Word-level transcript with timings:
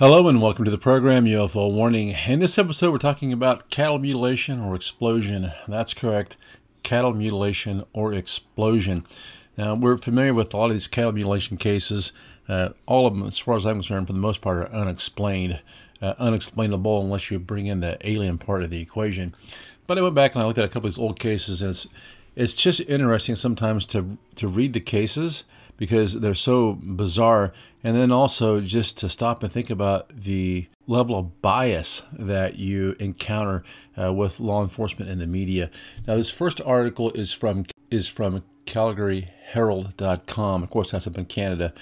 Hello 0.00 0.28
and 0.28 0.40
welcome 0.40 0.64
to 0.64 0.70
the 0.70 0.78
program 0.78 1.26
UFO 1.26 1.70
Warning. 1.70 2.16
In 2.26 2.40
this 2.40 2.56
episode, 2.56 2.90
we're 2.90 2.96
talking 2.96 3.34
about 3.34 3.68
cattle 3.68 3.98
mutilation 3.98 4.58
or 4.58 4.74
explosion. 4.74 5.50
That's 5.68 5.92
correct, 5.92 6.38
cattle 6.82 7.12
mutilation 7.12 7.84
or 7.92 8.14
explosion. 8.14 9.04
Now, 9.58 9.74
we're 9.74 9.98
familiar 9.98 10.32
with 10.32 10.54
a 10.54 10.56
lot 10.56 10.68
of 10.68 10.72
these 10.72 10.88
cattle 10.88 11.12
mutilation 11.12 11.58
cases. 11.58 12.12
Uh, 12.48 12.70
all 12.86 13.06
of 13.06 13.12
them, 13.12 13.26
as 13.26 13.36
far 13.36 13.56
as 13.56 13.66
I'm 13.66 13.74
concerned, 13.74 14.06
for 14.06 14.14
the 14.14 14.20
most 14.20 14.40
part, 14.40 14.56
are 14.56 14.72
unexplained, 14.72 15.60
uh, 16.00 16.14
unexplainable 16.18 17.02
unless 17.02 17.30
you 17.30 17.38
bring 17.38 17.66
in 17.66 17.80
the 17.80 17.98
alien 18.00 18.38
part 18.38 18.62
of 18.62 18.70
the 18.70 18.80
equation. 18.80 19.34
But 19.86 19.98
I 19.98 20.00
went 20.00 20.14
back 20.14 20.34
and 20.34 20.42
I 20.42 20.46
looked 20.46 20.58
at 20.58 20.64
a 20.64 20.68
couple 20.68 20.88
of 20.88 20.94
these 20.94 20.98
old 20.98 21.20
cases, 21.20 21.60
and 21.60 21.72
it's 21.72 21.86
it's 22.36 22.54
just 22.54 22.80
interesting 22.88 23.34
sometimes 23.34 23.84
to 23.88 24.16
to 24.36 24.48
read 24.48 24.72
the 24.72 24.80
cases 24.80 25.44
because 25.80 26.20
they're 26.20 26.34
so 26.34 26.74
bizarre. 26.74 27.52
And 27.82 27.96
then 27.96 28.12
also 28.12 28.60
just 28.60 28.98
to 28.98 29.08
stop 29.08 29.42
and 29.42 29.50
think 29.50 29.70
about 29.70 30.10
the 30.10 30.66
level 30.86 31.18
of 31.18 31.40
bias 31.40 32.04
that 32.12 32.58
you 32.58 32.94
encounter 33.00 33.64
uh, 33.96 34.12
with 34.12 34.40
law 34.40 34.62
enforcement 34.62 35.10
and 35.10 35.18
the 35.22 35.26
media. 35.26 35.70
Now, 36.06 36.16
this 36.16 36.28
first 36.28 36.60
article 36.60 37.10
is 37.12 37.32
from 37.32 37.64
is 37.90 38.08
from 38.08 38.44
CalgaryHerald.com. 38.66 40.62
Of 40.62 40.68
course, 40.70 40.90
that's 40.90 41.06
up 41.06 41.16
in 41.16 41.24
Canada. 41.24 41.72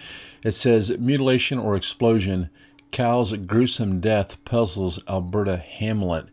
It 0.44 0.52
says 0.52 0.96
mutilation 0.96 1.58
or 1.58 1.74
explosion. 1.74 2.50
Cow's 2.92 3.32
gruesome 3.34 3.98
death 4.00 4.42
puzzles 4.44 5.00
Alberta 5.08 5.56
Hamlet. 5.56 6.28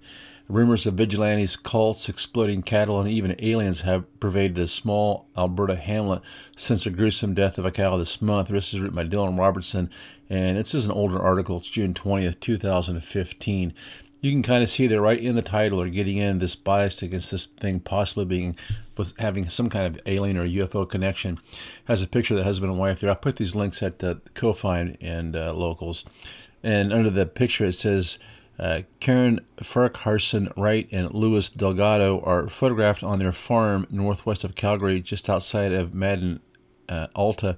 Rumors 0.47 0.85
of 0.85 0.93
vigilantes, 0.93 1.55
cults, 1.55 2.07
exploding 2.07 2.61
cattle, 2.61 2.99
and 2.99 3.09
even 3.09 3.35
aliens 3.39 3.81
have 3.81 4.19
pervaded 4.19 4.59
a 4.59 4.67
small 4.67 5.27
Alberta 5.35 5.75
hamlet 5.75 6.21
since 6.55 6.83
the 6.83 6.91
gruesome 6.91 7.33
death 7.33 7.57
of 7.57 7.65
a 7.65 7.71
cow 7.71 7.97
this 7.97 8.21
month. 8.21 8.49
This 8.49 8.71
is 8.71 8.79
written 8.79 8.95
by 8.95 9.05
Dylan 9.05 9.39
Robertson, 9.39 9.89
and 10.29 10.55
this 10.55 10.75
is 10.75 10.85
an 10.85 10.91
older 10.91 11.19
article. 11.19 11.57
It's 11.57 11.67
June 11.67 11.95
20th, 11.95 12.39
2015. 12.39 13.73
You 14.21 14.31
can 14.31 14.43
kind 14.43 14.61
of 14.61 14.69
see 14.69 14.85
they're 14.85 15.01
right 15.01 15.19
in 15.19 15.35
the 15.35 15.41
title 15.41 15.81
or 15.81 15.89
getting 15.89 16.17
in 16.17 16.37
this 16.37 16.55
bias 16.55 17.01
against 17.01 17.31
this 17.31 17.47
thing 17.47 17.79
possibly 17.79 18.25
being 18.25 18.55
with 18.97 19.17
having 19.17 19.49
some 19.49 19.69
kind 19.69 19.87
of 19.87 19.99
alien 20.05 20.37
or 20.37 20.45
UFO 20.45 20.87
connection. 20.87 21.39
Has 21.85 22.03
a 22.03 22.07
picture 22.07 22.35
of 22.35 22.37
the 22.37 22.43
husband 22.43 22.71
and 22.71 22.79
wife 22.79 22.99
there. 22.99 23.09
I'll 23.09 23.15
put 23.15 23.37
these 23.37 23.55
links 23.55 23.81
at 23.81 23.97
the 23.97 24.21
Ko-Fi 24.35 24.95
and 25.01 25.35
uh, 25.35 25.55
locals. 25.55 26.05
And 26.61 26.93
under 26.93 27.09
the 27.09 27.25
picture 27.25 27.65
it 27.65 27.73
says 27.73 28.19
uh, 28.57 28.81
Karen 28.99 29.41
Farquharson 29.57 30.51
Wright 30.55 30.87
and 30.91 31.13
Louis 31.13 31.49
Delgado 31.49 32.21
are 32.21 32.47
photographed 32.47 33.03
on 33.03 33.19
their 33.19 33.31
farm 33.31 33.85
northwest 33.89 34.43
of 34.43 34.55
Calgary, 34.55 35.01
just 35.01 35.29
outside 35.29 35.73
of 35.73 35.93
Madden, 35.93 36.39
uh, 36.87 37.07
Alta, 37.15 37.57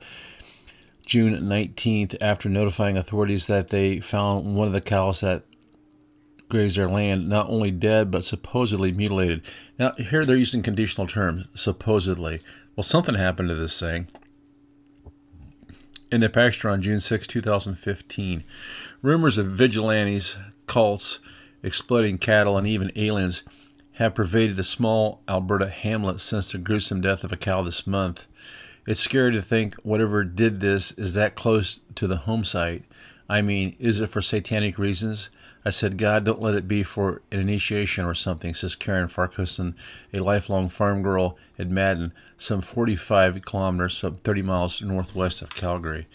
June 1.06 1.36
19th, 1.42 2.16
after 2.20 2.50
notifying 2.50 2.98
authorities 2.98 3.48
that 3.48 3.70
they 3.70 4.00
found 4.00 4.56
one 4.56 4.68
of 4.68 4.74
the 4.74 4.82
cows 4.82 5.22
that 5.22 5.44
grazed 6.50 6.78
their 6.78 6.90
land 6.90 7.28
not 7.28 7.50
only 7.50 7.72
dead 7.72 8.10
but 8.10 8.24
supposedly 8.24 8.92
mutilated. 8.92 9.42
Now, 9.78 9.94
here 9.94 10.26
they're 10.26 10.36
using 10.36 10.64
conditional 10.64 11.08
terms, 11.08 11.48
supposedly. 11.54 12.40
Well, 12.76 12.84
something 12.84 13.16
happened 13.16 13.50
to 13.50 13.56
this 13.56 13.80
thing 13.80 14.08
in 16.12 16.22
the 16.22 16.30
pasture 16.30 16.70
on 16.70 16.82
June 16.82 17.00
6, 17.00 17.28
2015. 17.28 18.44
Rumors 19.02 19.38
of 19.38 19.48
vigilantes 19.48 20.38
cults, 20.68 21.20
exploding 21.64 22.18
cattle, 22.18 22.58
and 22.58 22.68
even 22.68 22.92
aliens 22.96 23.44
have 23.94 24.14
pervaded 24.14 24.60
a 24.60 24.64
small 24.64 25.22
Alberta 25.28 25.70
hamlet 25.70 26.22
since 26.22 26.52
the 26.52 26.60
gruesome 26.60 27.02
death 27.02 27.24
of 27.24 27.32
a 27.32 27.38
cow 27.38 27.64
this 27.64 27.88
month. 27.88 28.28
It's 28.86 29.00
scary 29.00 29.32
to 29.34 29.42
think 29.42 29.74
whatever 29.78 30.24
did 30.24 30.60
this 30.60 30.92
is 30.94 31.14
that 31.16 31.36
close 31.36 31.82
to 31.96 32.08
the 32.08 32.18
home 32.18 32.44
site. 32.44 32.84
I 33.28 33.42
mean, 33.42 33.76
is 33.80 34.00
it 34.00 34.10
for 34.10 34.22
satanic 34.22 34.78
reasons? 34.78 35.30
I 35.66 35.72
said, 35.72 35.98
God, 35.98 36.24
don't 36.24 36.42
let 36.42 36.56
it 36.56 36.68
be 36.68 36.84
for 36.84 37.22
an 37.30 37.42
initiation 37.42 38.06
or 38.06 38.14
something, 38.14 38.54
says 38.54 38.76
Karen 38.76 39.10
Farquharson, 39.10 39.76
a 40.14 40.22
lifelong 40.22 40.70
farm 40.70 41.02
girl 41.02 41.38
at 41.60 41.70
Madden, 41.70 42.14
some 42.38 42.62
45 42.62 43.44
kilometers, 43.44 43.98
so 43.98 44.12
30 44.12 44.44
miles 44.44 44.82
northwest 44.82 45.42
of 45.42 45.56
Calgary. 45.56 46.08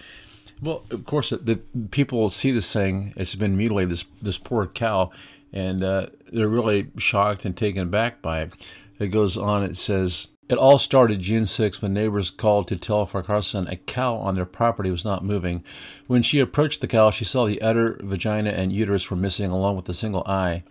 Well, 0.62 0.84
of 0.91 1.05
course, 1.05 1.31
the 1.31 1.56
people 1.91 2.28
see 2.28 2.53
this 2.53 2.73
thing. 2.73 3.12
It's 3.17 3.34
been 3.34 3.56
mutilated. 3.56 3.91
This 3.91 4.05
this 4.23 4.39
poor 4.39 4.67
cow, 4.67 5.11
and 5.53 5.83
uh, 5.83 6.06
they're 6.33 6.49
really 6.49 6.89
shocked 6.99 7.45
and 7.45 7.56
taken 7.56 7.83
aback 7.83 8.23
by 8.23 8.43
it. 8.43 8.71
It 9.01 9.09
goes 9.09 9.37
on. 9.37 9.65
It 9.65 9.77
says 9.77 10.28
it 10.49 10.59
all 10.59 10.78
started 10.78 11.21
June 11.21 11.47
6 11.47 11.81
when 11.81 11.95
neighbors 11.95 12.31
called 12.31 12.69
to 12.69 12.77
tell 12.77 13.06
Farquharson 13.06 13.67
a 13.69 13.77
cow 13.77 14.17
on 14.17 14.34
their 14.34 14.45
property 14.45 14.91
was 14.91 15.05
not 15.05 15.25
moving. 15.25 15.65
When 16.06 16.22
she 16.22 16.41
approached 16.41 16.81
the 16.81 16.87
cow, 16.87 17.11
she 17.11 17.25
saw 17.25 17.47
the 17.47 17.62
udder, 17.62 17.99
vagina, 18.03 18.51
and 18.51 18.72
uterus 18.72 19.11
were 19.11 19.17
missing, 19.17 19.51
along 19.51 19.77
with 19.77 19.89
a 19.89 19.95
single 19.95 20.25
eye. 20.27 20.62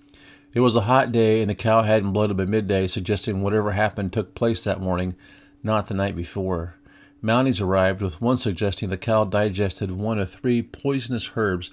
It 0.53 0.59
was 0.59 0.75
a 0.75 0.81
hot 0.81 1.11
day, 1.11 1.41
and 1.41 1.49
the 1.49 1.55
cow 1.55 1.81
hadn't 1.81 2.13
bloated 2.13 2.37
by 2.37 2.45
midday, 2.45 2.85
suggesting 2.87 3.41
whatever 3.41 3.71
happened 3.71 4.13
took 4.13 4.35
place 4.35 4.63
that 4.65 4.81
morning, 4.81 5.15
not 5.63 5.87
the 5.87 5.95
night 5.95 6.15
before. 6.15 6.75
Mounties 7.23 7.61
arrived, 7.61 8.01
with 8.01 8.21
one 8.21 8.37
suggesting 8.37 8.89
the 8.89 8.97
cow 8.97 9.25
digested 9.25 9.91
one 9.91 10.19
of 10.19 10.31
three 10.31 10.61
poisonous 10.61 11.31
herbs 11.35 11.69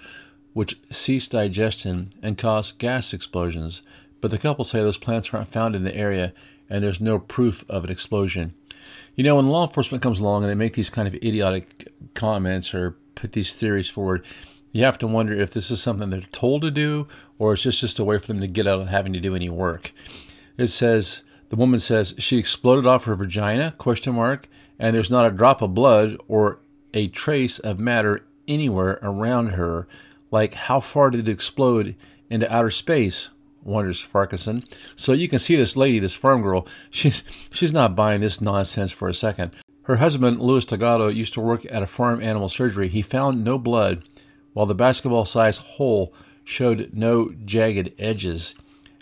which 0.53 0.78
ceased 0.91 1.32
digestion 1.32 2.10
and 2.22 2.36
caused 2.36 2.78
gas 2.78 3.14
explosions. 3.14 3.82
But 4.20 4.31
the 4.31 4.38
couple 4.38 4.64
say 4.64 4.82
those 4.82 4.98
plants 4.98 5.32
aren't 5.32 5.48
found 5.48 5.76
in 5.76 5.84
the 5.84 5.97
area 5.97 6.34
and 6.69 6.82
there's 6.82 7.00
no 7.00 7.19
proof 7.19 7.64
of 7.69 7.84
an 7.84 7.91
explosion. 7.91 8.54
You 9.14 9.25
know, 9.25 9.36
when 9.36 9.48
law 9.48 9.66
enforcement 9.66 10.03
comes 10.03 10.20
along 10.20 10.42
and 10.42 10.50
they 10.50 10.54
make 10.54 10.75
these 10.75 10.91
kind 10.91 11.09
of 11.09 11.14
idiotic 11.14 11.88
comments 12.15 12.75
or 12.75 12.97
put 13.15 13.32
these 13.32 13.53
theories 13.53 13.88
forward, 13.88 14.25
you 14.72 14.84
have 14.84 14.98
to 14.98 15.06
wonder 15.06 15.32
if 15.32 15.53
this 15.53 15.70
is 15.70 15.82
something 15.82 16.10
they're 16.10 16.20
told 16.20 16.62
to 16.62 16.70
do 16.70 17.09
or 17.38 17.54
it's 17.54 17.62
just, 17.62 17.80
just 17.80 17.98
a 17.98 18.04
way 18.04 18.19
for 18.19 18.26
them 18.26 18.41
to 18.41 18.47
get 18.47 18.66
out 18.66 18.80
of 18.80 18.88
having 18.88 19.12
to 19.15 19.20
do 19.20 19.34
any 19.34 19.48
work. 19.48 19.92
It 20.56 20.66
says, 20.66 21.22
the 21.48 21.56
woman 21.56 21.80
says 21.80 22.15
she 22.19 22.36
exploded 22.36 22.86
off 22.86 23.04
her 23.04 23.15
vagina, 23.15 23.75
question 23.78 24.15
mark, 24.15 24.48
and 24.78 24.94
there's 24.94 25.11
not 25.11 25.27
a 25.27 25.31
drop 25.31 25.62
of 25.62 25.75
blood 25.75 26.16
or 26.28 26.61
a 26.94 27.09
trace 27.09 27.59
of 27.59 27.78
matter 27.78 28.25
anywhere 28.47 28.99
around 29.03 29.49
her. 29.50 29.87
Like, 30.31 30.55
how 30.55 30.81
far 30.81 31.11
did 31.11 31.28
it 31.28 31.33
explode 31.33 31.97
into 32.31 32.53
outer 32.53 32.71
space? 32.71 33.31
wonders 33.69 34.00
Farquharson. 34.00 34.65
So 34.97 35.12
you 35.12 35.28
can 35.28 35.39
see 35.39 35.56
this 35.56 35.77
lady, 35.77 35.99
this 35.99 36.15
farm 36.15 36.43
girl, 36.43 36.66
she's 36.91 37.22
she's 37.50 37.72
not 37.72 37.94
buying 37.94 38.21
this 38.21 38.41
nonsense 38.41 38.91
for 38.93 39.09
a 39.09 39.15
second. 39.15 39.53
Her 39.83 39.97
husband, 39.97 40.41
Louis 40.41 40.65
Tagado, 40.65 41.15
used 41.15 41.34
to 41.34 41.41
work 41.41 41.65
at 41.71 41.83
a 41.83 41.87
farm 41.87 42.21
animal 42.22 42.49
surgery. 42.49 42.89
He 42.89 43.00
found 43.00 43.43
no 43.43 43.59
blood, 43.59 44.05
while 44.53 44.66
the 44.66 44.75
basketball-sized 44.75 45.60
hole 45.62 46.12
showed 46.45 46.91
no 46.93 47.33
jagged 47.45 47.95
edges. 47.99 48.55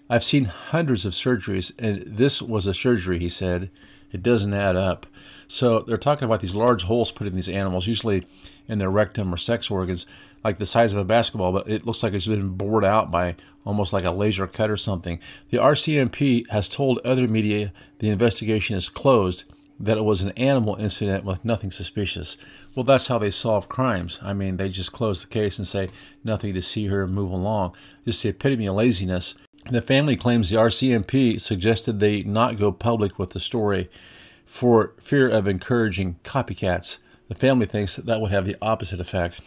I've 0.09 0.23
seen 0.23 0.45
hundreds 0.45 1.05
of 1.05 1.13
surgeries, 1.13 1.73
and 1.81 2.17
this 2.17 2.41
was 2.41 2.69
a 2.69 2.75
surgery, 2.75 3.19
he 3.19 3.29
said. 3.29 3.71
It 4.17 4.23
doesn't 4.23 4.55
add 4.55 4.77
up. 4.77 5.07
So 5.47 5.81
they're 5.81 5.99
talking 5.99 6.25
about 6.25 6.41
these 6.41 6.55
large 6.55 6.85
holes 6.85 7.13
put 7.13 7.27
in 7.27 7.35
these 7.35 7.51
animals, 7.51 7.87
usually 7.87 8.27
in 8.67 8.79
their 8.79 8.89
rectum 8.89 9.33
or 9.33 9.37
sex 9.37 9.71
organs, 9.71 10.07
like 10.43 10.57
the 10.57 10.65
size 10.65 10.95
of 10.95 10.99
a 10.99 11.05
basketball, 11.05 11.53
but 11.53 11.69
it 11.69 11.85
looks 11.85 12.03
like 12.03 12.15
it's 12.15 12.27
been 12.27 12.57
bored 12.57 12.83
out 12.83 13.11
by 13.11 13.37
almost 13.67 13.93
like 13.93 14.05
a 14.05 14.11
laser 14.11 14.47
cut 14.47 14.71
or 14.71 14.79
something. 14.79 15.21
The 15.51 15.59
RCMP 15.59 16.49
has 16.49 16.67
told 16.67 16.99
other 17.01 17.29
media 17.29 17.75
the 17.99 18.09
investigation 18.09 18.75
is 18.75 18.89
closed, 18.89 19.45
that 19.79 19.99
it 19.99 20.05
was 20.05 20.23
an 20.23 20.31
animal 20.31 20.77
incident 20.77 21.27
with 21.27 21.45
nothing 21.45 21.71
suspicious. 21.71 22.39
Well, 22.75 22.85
that's 22.85 23.09
how 23.09 23.19
they 23.19 23.31
solve 23.31 23.69
crimes. 23.69 24.19
I 24.23 24.33
mean, 24.33 24.57
they 24.57 24.71
just 24.71 24.93
close 24.93 25.21
the 25.21 25.29
case 25.29 25.59
and 25.59 25.67
say 25.67 25.91
nothing 26.25 26.55
to 26.55 26.63
see 26.63 26.87
and 26.87 27.15
move 27.15 27.31
along. 27.31 27.75
Just 28.07 28.23
the 28.23 28.31
epitome 28.31 28.65
of 28.65 28.77
laziness. 28.77 29.35
The 29.71 29.83
family 29.83 30.15
claims 30.15 30.51
the 30.51 30.57
RCMP 30.57 31.41
suggested 31.41 31.99
they 31.99 32.23
not 32.23 32.57
go 32.57 32.71
public 32.71 33.19
with 33.19 33.31
the 33.31 33.41
story 33.41 33.91
for 34.45 34.93
fear 35.01 35.29
of 35.29 35.49
encouraging 35.49 36.17
copycats. 36.23 36.99
The 37.29 37.35
family 37.35 37.67
thinks 37.67 37.97
that, 37.97 38.07
that 38.07 38.21
would 38.21 38.31
have 38.31 38.47
the 38.47 38.57
opposite 38.63 39.01
effect. 39.01 39.41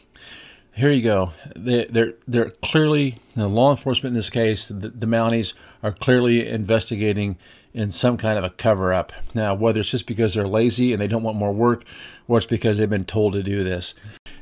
Here 0.73 0.91
you 0.91 1.01
go. 1.01 1.31
They, 1.55 1.85
they're 1.85 2.13
they're 2.27 2.51
clearly 2.61 3.17
know, 3.39 3.47
law 3.47 3.71
enforcement 3.71 4.11
in 4.11 4.15
this 4.15 4.29
case. 4.29 4.67
The, 4.67 4.89
the 4.89 5.07
Mounties 5.07 5.53
are 5.81 5.91
clearly 5.91 6.47
investigating 6.47 7.37
in 7.73 7.91
some 7.91 8.17
kind 8.17 8.37
of 8.37 8.43
a 8.43 8.49
cover 8.49 8.93
up. 8.93 9.11
Now, 9.33 9.53
whether 9.53 9.79
it's 9.79 9.91
just 9.91 10.07
because 10.07 10.33
they're 10.33 10.47
lazy 10.47 10.91
and 10.91 11.01
they 11.01 11.07
don't 11.07 11.23
want 11.23 11.37
more 11.37 11.53
work, 11.53 11.83
or 12.27 12.37
it's 12.37 12.45
because 12.45 12.77
they've 12.77 12.89
been 12.89 13.05
told 13.05 13.33
to 13.33 13.43
do 13.43 13.63
this. 13.63 13.93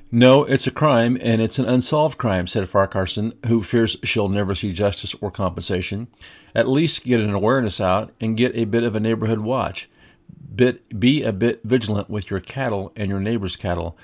No, 0.09 0.45
it's 0.45 0.65
a 0.68 0.71
crime, 0.71 1.18
and 1.21 1.42
it's 1.42 1.59
an 1.59 1.65
unsolved 1.65 2.18
crime, 2.18 2.48
said 2.48 2.69
Farquharson, 2.69 3.33
who 3.48 3.62
fears 3.62 3.98
she'll 4.04 4.30
never 4.30 4.56
see 4.56 4.71
justice 4.71 5.13
or 5.19 5.31
compensation. 5.31 6.07
At 6.56 6.69
least 6.69 7.04
get 7.04 7.19
an 7.19 7.33
awareness 7.33 7.81
out 7.81 8.13
and 8.21 8.38
get 8.38 8.56
a 8.56 8.63
bit 8.63 8.83
of 8.83 8.95
a 8.95 9.01
neighborhood 9.01 9.39
watch 9.39 9.89
bit, 10.57 11.00
be 11.00 11.24
a 11.24 11.31
bit 11.31 11.62
vigilant 11.63 12.09
with 12.09 12.30
your 12.30 12.39
cattle 12.39 12.92
and 12.95 13.09
your 13.09 13.19
neighbor's 13.19 13.56
cattle. 13.56 13.98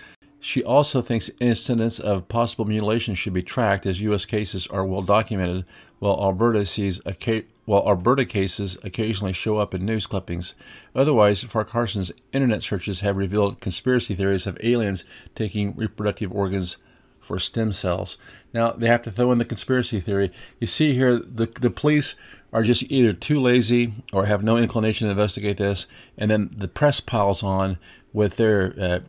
She 0.45 0.62
also 0.62 1.01
thinks 1.01 1.31
incidents 1.40 2.01
of 2.01 2.28
possible 2.28 2.66
mutilation 2.66 3.16
should 3.16 3.31
be 3.31 3.42
tracked 3.42 3.86
as 3.86 4.01
U.S. 4.01 4.25
cases 4.25 4.68
are 4.68 4.86
well 4.86 5.01
documented, 5.01 5.63
while 6.00 6.19
Alberta 6.22 6.66
sees 6.66 7.00
a 7.06 7.45
while 7.63 7.88
Alberta 7.88 8.25
cases 8.25 8.78
occasionally 8.84 9.31
show 9.31 9.57
up 9.57 9.74
in 9.74 9.86
news 9.86 10.06
clippings. 10.06 10.54
Otherwise, 10.94 11.45
Farquharson's 11.45 12.12
internet 12.34 12.62
searches 12.62 13.00
have 13.00 13.16
revealed 13.16 13.62
conspiracy 13.62 14.16
theories 14.16 14.45
of 14.45 14.57
aliens 14.62 15.06
taking 15.34 15.78
reproductive 15.78 16.34
organs 16.34 16.75
for 17.22 17.40
stem 17.40 17.72
cells. 17.72 18.18
Now 18.54 18.72
they 18.72 18.88
have 18.88 19.04
to 19.04 19.12
throw 19.12 19.31
in 19.31 19.38
the 19.38 19.45
conspiracy 19.45 20.01
theory. 20.01 20.30
You 20.60 20.68
see 20.68 20.94
here, 20.94 21.19
the 21.19 21.45
the 21.45 21.72
police 21.72 22.16
are 22.51 22.63
just 22.63 22.84
either 22.92 23.13
too 23.13 23.40
lazy 23.40 23.94
or 24.12 24.25
have 24.25 24.44
no 24.44 24.57
inclination 24.57 25.07
to 25.07 25.12
investigate 25.12 25.56
this, 25.56 25.88
and 26.18 26.30
then 26.30 26.50
the 26.54 26.68
press 26.68 27.00
piles 27.00 27.44
on 27.44 27.78
with 28.12 28.36
their 28.36 28.74
uh, 28.78 29.00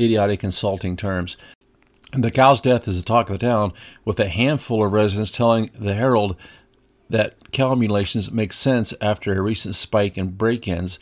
idiotic 0.00 0.42
insulting 0.42 0.96
terms. 0.96 1.36
The 2.12 2.30
cow's 2.30 2.60
death 2.60 2.88
is 2.88 2.98
the 2.98 3.06
talk 3.06 3.30
of 3.30 3.38
the 3.38 3.46
town, 3.46 3.72
with 4.04 4.18
a 4.18 4.28
handful 4.28 4.84
of 4.84 4.92
residents 4.92 5.30
telling 5.30 5.70
the 5.78 5.94
Herald 5.94 6.36
that 7.08 7.52
cow 7.52 7.74
mutilations 7.74 8.32
make 8.32 8.52
sense 8.52 8.94
after 9.00 9.32
a 9.32 9.42
recent 9.42 9.74
spike 9.74 10.16
in 10.16 10.30
break 10.30 10.66
ins. 10.66 10.98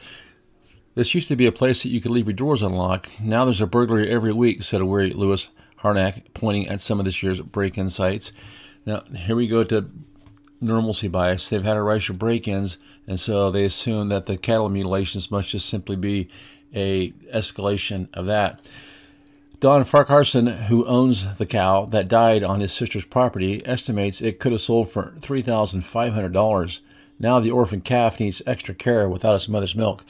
This 0.94 1.14
used 1.14 1.28
to 1.28 1.36
be 1.36 1.46
a 1.46 1.52
place 1.52 1.82
that 1.82 1.90
you 1.90 2.00
could 2.00 2.10
leave 2.10 2.26
your 2.26 2.34
doors 2.34 2.62
unlocked. 2.62 3.20
Now 3.20 3.44
there's 3.44 3.60
a 3.60 3.66
burglary 3.66 4.10
every 4.10 4.32
week, 4.32 4.62
said 4.62 4.80
a 4.80 4.86
weary 4.86 5.10
Lewis 5.10 5.50
Harnack, 5.82 6.34
pointing 6.34 6.68
at 6.68 6.80
some 6.80 6.98
of 6.98 7.04
this 7.04 7.22
year's 7.22 7.40
break 7.40 7.78
in 7.78 7.88
sites. 7.88 8.32
Now, 8.84 9.02
here 9.14 9.36
we 9.36 9.46
go 9.46 9.64
to 9.64 9.90
normalcy 10.60 11.08
bias. 11.08 11.48
They've 11.48 11.62
had 11.62 11.76
a 11.76 11.82
rush 11.82 12.10
of 12.10 12.18
break 12.18 12.48
ins, 12.48 12.78
and 13.06 13.20
so 13.20 13.50
they 13.50 13.64
assume 13.64 14.08
that 14.08 14.26
the 14.26 14.36
cattle 14.36 14.68
mutilations 14.68 15.30
must 15.30 15.50
just 15.50 15.68
simply 15.68 15.96
be 15.96 16.28
a 16.74 17.10
escalation 17.34 18.08
of 18.14 18.26
that. 18.26 18.68
Don 19.60 19.82
Farquharson, 19.82 20.46
who 20.66 20.86
owns 20.86 21.36
the 21.38 21.46
cow 21.46 21.84
that 21.86 22.08
died 22.08 22.44
on 22.44 22.60
his 22.60 22.72
sister's 22.72 23.04
property, 23.04 23.60
estimates 23.66 24.20
it 24.20 24.38
could 24.38 24.52
have 24.52 24.60
sold 24.60 24.90
for 24.90 25.14
$3,500. 25.18 26.80
Now 27.18 27.40
the 27.40 27.50
orphan 27.50 27.80
calf 27.80 28.20
needs 28.20 28.40
extra 28.46 28.74
care 28.74 29.08
without 29.08 29.34
its 29.34 29.48
mother's 29.48 29.74
milk. 29.74 30.04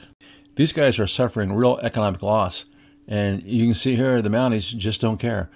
These 0.55 0.73
guys 0.73 0.99
are 0.99 1.07
suffering 1.07 1.53
real 1.53 1.79
economic 1.81 2.21
loss, 2.21 2.65
and 3.07 3.41
you 3.41 3.65
can 3.65 3.73
see 3.73 3.95
here 3.95 4.21
the 4.21 4.29
Mounties 4.29 4.75
just 4.77 5.01
don't 5.01 5.19
care. 5.19 5.49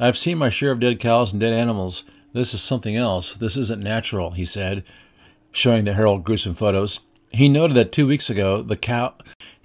I've 0.00 0.16
seen 0.16 0.38
my 0.38 0.48
share 0.48 0.70
of 0.70 0.78
dead 0.78 1.00
cows 1.00 1.32
and 1.32 1.40
dead 1.40 1.52
animals. 1.52 2.04
This 2.32 2.54
is 2.54 2.62
something 2.62 2.94
else. 2.94 3.34
This 3.34 3.56
isn't 3.56 3.82
natural, 3.82 4.30
he 4.30 4.44
said, 4.44 4.84
showing 5.50 5.84
the 5.84 5.94
Herald 5.94 6.22
gruesome 6.22 6.54
photos. 6.54 7.00
He 7.32 7.48
noted 7.48 7.74
that 7.74 7.90
two 7.90 8.06
weeks 8.06 8.30
ago 8.30 8.62
the 8.62 8.76
cow 8.76 9.14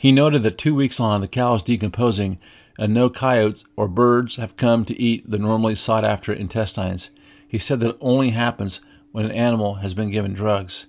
he 0.06 0.12
noted 0.12 0.44
that 0.44 0.60
two 0.60 0.76
weeks 0.76 1.00
on 1.00 1.20
the 1.20 1.28
cow 1.28 1.56
is 1.56 1.64
decomposing 1.64 2.38
and 2.78 2.94
no 2.94 3.10
coyotes 3.10 3.66
or 3.76 3.88
birds 3.88 4.36
have 4.36 4.56
come 4.56 4.86
to 4.86 5.02
eat 5.02 5.28
the 5.28 5.40
normally 5.40 5.74
sought 5.74 6.06
after 6.06 6.32
intestines. 6.32 7.10
He 7.48 7.58
said 7.58 7.80
that 7.80 7.90
it 7.90 7.98
only 8.00 8.30
happens 8.30 8.82
when 9.12 9.26
an 9.26 9.32
animal 9.32 9.78
has 9.78 9.96
been 9.96 10.12
given 10.12 10.36
drugs. 10.36 10.86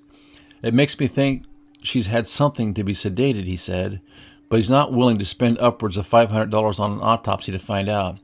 It 0.61 0.75
makes 0.75 1.01
me 1.01 1.07
think 1.07 1.45
she's 1.81 2.09
had 2.09 2.27
something 2.27 2.75
to 2.75 2.85
be 2.85 2.93
sedated, 2.93 3.47
he 3.47 3.57
said, 3.57 4.03
but 4.51 4.57
he's 4.57 4.71
not 4.71 4.93
willing 4.93 5.17
to 5.17 5.25
spend 5.25 5.57
upwards 5.61 5.97
of 5.97 6.07
$500 6.07 6.79
on 6.79 6.93
an 6.93 7.01
autopsy 7.01 7.53
to 7.53 7.59
find 7.59 7.89
out. 7.89 8.19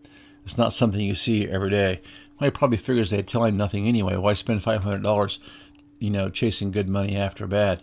It's 0.44 0.59
not 0.59 0.75
something 0.75 1.00
you 1.00 1.15
see 1.15 1.49
every 1.49 1.71
day. 1.71 2.03
Well, 2.39 2.49
he 2.49 2.50
probably 2.50 2.77
figures 2.77 3.09
they'd 3.09 3.27
tell 3.27 3.44
him 3.44 3.56
nothing 3.56 3.89
anyway. 3.89 4.17
Why 4.17 4.35
spend 4.35 4.61
$500, 4.61 5.39
you 6.02 6.10
know, 6.10 6.28
chasing 6.28 6.72
good 6.72 6.88
money 6.88 7.16
after 7.16 7.46
bad? 7.46 7.81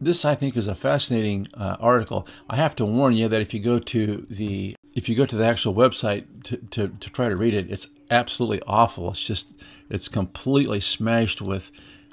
This, 0.00 0.24
I 0.24 0.34
think, 0.34 0.56
is 0.56 0.66
a 0.66 0.74
fascinating 0.74 1.46
uh, 1.54 1.76
article. 1.78 2.26
I 2.48 2.56
have 2.56 2.74
to 2.76 2.84
warn 2.84 3.14
you 3.14 3.28
that 3.28 3.40
if 3.40 3.54
you 3.54 3.60
go 3.60 3.78
to 3.78 4.26
the 4.28 4.74
if 4.92 5.08
you 5.08 5.14
go 5.14 5.24
to 5.24 5.36
the 5.36 5.44
actual 5.44 5.72
website 5.72 6.24
to, 6.44 6.56
to, 6.56 6.88
to 6.88 7.10
try 7.10 7.28
to 7.28 7.36
read 7.36 7.54
it, 7.54 7.70
it's 7.70 7.86
absolutely 8.10 8.60
awful. 8.66 9.10
It's 9.10 9.24
just 9.24 9.54
it's 9.88 10.08
completely 10.08 10.80
smashed 10.80 11.40
with 11.40 11.70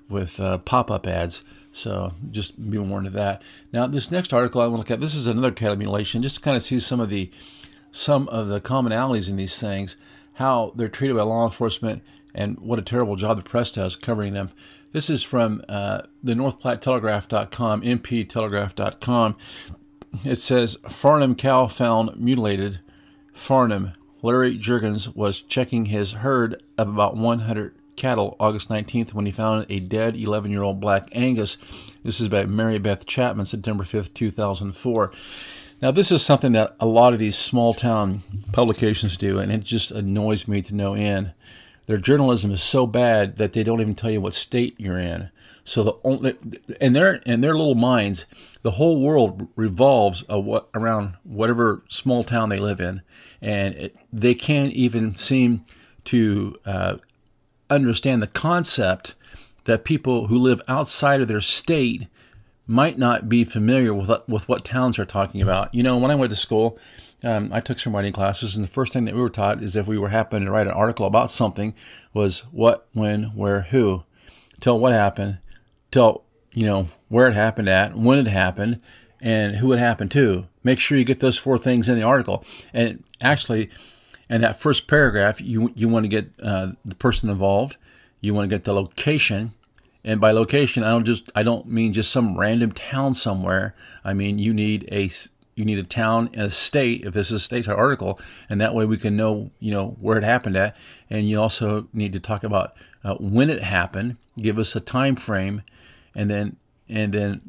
with 0.07 0.39
uh, 0.39 0.59
pop-up 0.59 1.07
ads. 1.07 1.43
So 1.71 2.13
just 2.29 2.69
be 2.69 2.77
warned 2.77 3.07
of 3.07 3.13
that. 3.13 3.41
Now, 3.73 3.87
this 3.87 4.11
next 4.11 4.33
article 4.33 4.61
I 4.61 4.67
want 4.67 4.75
to 4.75 4.77
look 4.79 4.91
at. 4.91 5.01
This 5.01 5.15
is 5.15 5.25
another 5.25 5.51
cattle 5.51 5.75
mutilation, 5.75 6.21
just 6.21 6.35
to 6.35 6.41
kind 6.41 6.55
of 6.55 6.63
see 6.63 6.79
some 6.79 6.99
of 6.99 7.09
the 7.09 7.31
some 7.91 8.27
of 8.27 8.47
the 8.47 8.61
commonalities 8.61 9.29
in 9.29 9.37
these 9.37 9.59
things, 9.59 9.97
how 10.33 10.73
they're 10.75 10.87
treated 10.87 11.17
by 11.17 11.23
law 11.23 11.45
enforcement, 11.45 12.03
and 12.35 12.59
what 12.59 12.77
a 12.77 12.83
terrible 12.83 13.15
job 13.15 13.37
the 13.37 13.43
press 13.43 13.71
does 13.71 13.95
covering 13.95 14.33
them. 14.33 14.49
This 14.97 15.11
is 15.11 15.21
from 15.21 15.61
uh, 15.69 16.01
the 16.23 16.33
NorthPlatteTelegraph.com, 16.33 17.81
NPTelegraph.com. 17.83 19.37
It 20.25 20.37
says 20.37 20.77
Farnam 20.77 21.37
cow 21.37 21.67
found 21.67 22.19
mutilated. 22.19 22.79
Farnam. 23.31 23.93
Larry 24.23 24.57
Jurgens 24.57 25.15
was 25.15 25.39
checking 25.41 25.85
his 25.85 26.13
herd 26.13 26.63
of 26.79 26.89
about 26.89 27.15
100 27.15 27.75
cattle 27.95 28.35
August 28.39 28.69
19th 28.69 29.13
when 29.13 29.27
he 29.27 29.31
found 29.31 29.67
a 29.69 29.79
dead 29.79 30.15
11 30.15 30.49
year 30.49 30.63
old 30.63 30.79
black 30.79 31.09
Angus. 31.11 31.57
This 32.01 32.19
is 32.19 32.27
by 32.27 32.47
Mary 32.47 32.79
Beth 32.79 33.05
Chapman, 33.05 33.45
September 33.45 33.83
5th, 33.83 34.15
2004. 34.15 35.11
Now, 35.79 35.91
this 35.91 36.11
is 36.11 36.25
something 36.25 36.53
that 36.53 36.75
a 36.79 36.87
lot 36.87 37.13
of 37.13 37.19
these 37.19 37.37
small 37.37 37.75
town 37.75 38.21
publications 38.51 39.15
do, 39.15 39.37
and 39.37 39.51
it 39.51 39.63
just 39.63 39.91
annoys 39.91 40.47
me 40.47 40.63
to 40.63 40.73
no 40.73 40.95
end. 40.95 41.33
Their 41.87 41.97
journalism 41.97 42.51
is 42.51 42.61
so 42.61 42.85
bad 42.85 43.37
that 43.37 43.53
they 43.53 43.63
don't 43.63 43.81
even 43.81 43.95
tell 43.95 44.11
you 44.11 44.21
what 44.21 44.33
state 44.33 44.75
you're 44.77 44.99
in. 44.99 45.31
So 45.63 45.83
the 45.83 45.93
only 46.03 46.35
in 46.79 46.93
their 46.93 47.15
in 47.15 47.41
their 47.41 47.57
little 47.57 47.75
minds, 47.75 48.25
the 48.61 48.71
whole 48.71 49.01
world 49.01 49.47
revolves 49.55 50.23
what, 50.29 50.69
around 50.73 51.15
whatever 51.23 51.83
small 51.89 52.23
town 52.23 52.49
they 52.49 52.59
live 52.59 52.79
in, 52.79 53.01
and 53.41 53.75
it, 53.75 53.97
they 54.13 54.33
can't 54.33 54.71
even 54.73 55.15
seem 55.15 55.65
to 56.05 56.55
uh, 56.65 56.97
understand 57.69 58.21
the 58.21 58.27
concept 58.27 59.15
that 59.65 59.83
people 59.83 60.27
who 60.27 60.37
live 60.37 60.61
outside 60.69 61.19
of 61.19 61.27
their 61.27 61.41
state 61.41 62.07
might 62.65 62.97
not 62.97 63.27
be 63.27 63.43
familiar 63.43 63.93
with 63.93 64.09
with 64.27 64.47
what 64.47 64.63
towns 64.63 64.97
are 64.99 65.05
talking 65.05 65.41
about. 65.41 65.73
You 65.73 65.83
know, 65.83 65.97
when 65.97 66.11
I 66.11 66.15
went 66.15 66.29
to 66.29 66.37
school, 66.37 66.77
um, 67.23 67.51
I 67.51 67.61
took 67.61 67.79
some 67.79 67.95
writing 67.95 68.13
classes, 68.13 68.55
and 68.55 68.63
the 68.63 68.69
first 68.69 68.93
thing 68.93 69.05
that 69.05 69.15
we 69.15 69.21
were 69.21 69.29
taught 69.29 69.63
is 69.63 69.75
if 69.75 69.87
we 69.87 69.97
were 69.97 70.09
happening 70.09 70.45
to 70.45 70.51
write 70.51 70.67
an 70.67 70.73
article 70.73 71.05
about 71.05 71.31
something, 71.31 71.73
was 72.13 72.41
what, 72.51 72.87
when, 72.93 73.35
where, 73.35 73.61
who. 73.61 74.03
Tell 74.59 74.79
what 74.79 74.93
happened, 74.93 75.39
tell 75.91 76.23
you 76.51 76.65
know 76.65 76.87
where 77.09 77.27
it 77.27 77.33
happened 77.33 77.69
at, 77.69 77.95
when 77.95 78.17
it 78.17 78.27
happened, 78.27 78.81
and 79.21 79.57
who 79.57 79.71
it 79.73 79.79
happened 79.79 80.11
to. 80.11 80.47
Make 80.63 80.79
sure 80.79 80.97
you 80.97 81.03
get 81.03 81.19
those 81.19 81.37
four 81.37 81.57
things 81.57 81.89
in 81.89 81.95
the 81.95 82.03
article. 82.03 82.43
And 82.73 83.03
actually, 83.21 83.69
in 84.29 84.41
that 84.41 84.59
first 84.59 84.87
paragraph, 84.87 85.39
you 85.39 85.71
you 85.75 85.87
want 85.87 86.05
to 86.05 86.09
get 86.09 86.31
uh, 86.41 86.71
the 86.85 86.95
person 86.95 87.29
involved, 87.29 87.77
you 88.21 88.33
want 88.33 88.49
to 88.49 88.55
get 88.55 88.63
the 88.63 88.73
location, 88.73 89.53
and 90.03 90.21
by 90.21 90.31
location, 90.31 90.83
I 90.83 90.89
don't 90.89 91.05
just 91.05 91.31
I 91.35 91.43
don't 91.43 91.67
mean 91.67 91.93
just 91.93 92.11
some 92.11 92.37
random 92.37 92.71
town 92.71 93.13
somewhere. 93.13 93.75
I 94.03 94.13
mean 94.13 94.39
you 94.39 94.53
need 94.53 94.87
a 94.91 95.09
you 95.57 95.65
need 95.65 95.79
a 95.79 95.83
town 95.83 96.29
and 96.33 96.43
a 96.43 96.49
state 96.51 97.03
if 97.03 97.15
this 97.15 97.31
is 97.31 97.41
a 97.41 97.43
state 97.43 97.67
article, 97.67 98.19
and 98.47 98.61
that 98.61 98.75
way 98.75 98.85
we 98.85 98.95
can 98.95 99.17
know 99.17 99.49
you 99.59 99.71
know 99.71 99.97
where 99.99 100.17
it 100.17 100.23
happened 100.23 100.55
at. 100.55 100.75
And 101.09 101.27
you 101.27 101.41
also 101.41 101.87
need 101.93 102.13
to 102.13 102.19
talk 102.19 102.43
about 102.43 102.75
uh, 103.03 103.15
when 103.15 103.49
it 103.49 103.63
happened. 103.63 104.17
Give 104.37 104.59
us 104.59 104.75
a 104.75 104.79
time 104.79 105.15
frame, 105.15 105.63
and 106.13 106.29
then 106.29 106.57
and 106.87 107.11
then 107.11 107.41